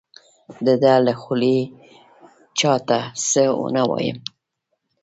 د 0.65 0.67
ده 0.83 0.93
له 1.05 1.13
خولې 1.21 1.57
چا 2.59 2.73
ته 2.87 2.99
څه 3.29 3.43
ونه 3.61 3.83
وایي. 3.89 4.13